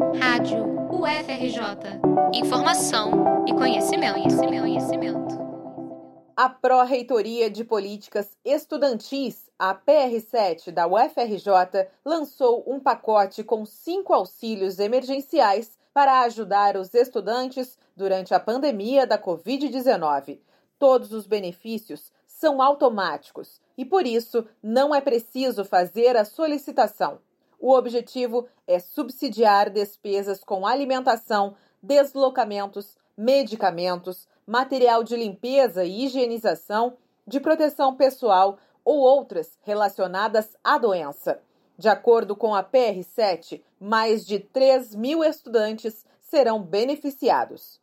[0.00, 2.00] Rádio UFRJ.
[2.32, 5.38] Informação e conhecimento, conhecimento, conhecimento.
[6.34, 14.78] A Pró-Reitoria de Políticas Estudantis, a PR7 da UFRJ, lançou um pacote com cinco auxílios
[14.78, 20.40] emergenciais para ajudar os estudantes durante a pandemia da Covid-19.
[20.78, 27.18] Todos os benefícios são automáticos e, por isso, não é preciso fazer a solicitação.
[27.60, 37.38] O objetivo é subsidiar despesas com alimentação, deslocamentos, medicamentos, material de limpeza e higienização, de
[37.38, 41.42] proteção pessoal ou outras relacionadas à doença.
[41.76, 47.78] De acordo com a PR7, mais de 3 mil estudantes serão beneficiados.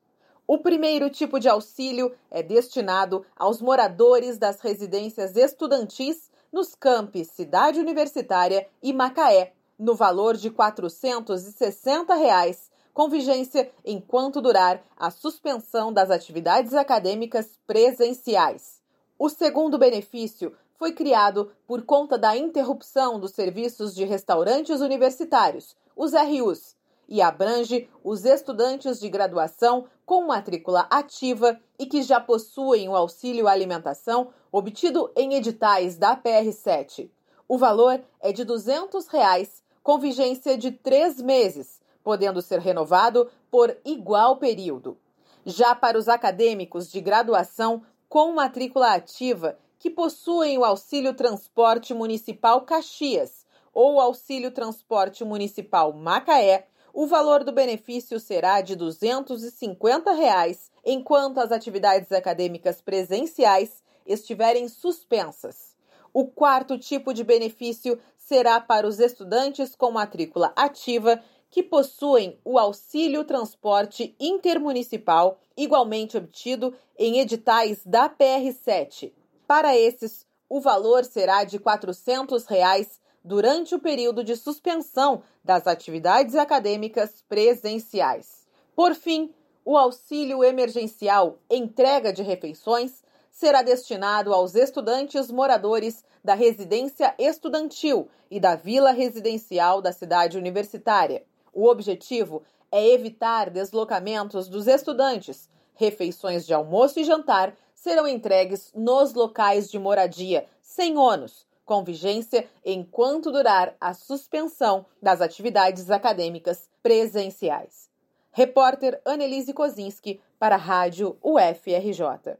[0.47, 7.79] O primeiro tipo de auxílio é destinado aos moradores das residências estudantis nos campi Cidade
[7.79, 16.09] Universitária e Macaé, no valor de 460 reais, com vigência enquanto durar a suspensão das
[16.09, 18.81] atividades acadêmicas presenciais.
[19.19, 26.13] O segundo benefício foi criado por conta da interrupção dos serviços de restaurantes universitários, os
[26.13, 26.75] RUs,
[27.09, 33.47] e abrange os estudantes de graduação com matrícula ativa e que já possuem o auxílio
[33.47, 37.09] alimentação obtido em editais da PR7.
[37.47, 43.73] O valor é de 200 reais com vigência de três meses, podendo ser renovado por
[43.85, 44.97] igual período.
[45.45, 52.63] Já para os acadêmicos de graduação com matrícula ativa que possuem o Auxílio Transporte Municipal
[52.63, 61.37] Caxias ou Auxílio Transporte Municipal Macaé, o valor do benefício será de 250 reais, enquanto
[61.37, 65.76] as atividades acadêmicas presenciais estiverem suspensas.
[66.19, 72.57] O quarto tipo de benefício será para os estudantes com matrícula ativa que possuem o
[72.57, 79.13] auxílio transporte intermunicipal, igualmente obtido em editais da PR7.
[79.45, 86.33] Para esses, o valor será de 400 reais durante o período de suspensão das atividades
[86.33, 88.47] acadêmicas presenciais.
[88.75, 89.31] Por fim,
[89.63, 93.05] o auxílio emergencial entrega de refeições
[93.37, 101.23] será destinado aos estudantes moradores da residência estudantil e da vila residencial da cidade universitária.
[101.53, 105.47] O objetivo é evitar deslocamentos dos estudantes.
[105.75, 112.49] Refeições de almoço e jantar serão entregues nos locais de moradia, sem ônus, com vigência
[112.65, 117.87] enquanto durar a suspensão das atividades acadêmicas presenciais.
[118.31, 122.39] Repórter Annelise Kozinski para a Rádio UFRJ.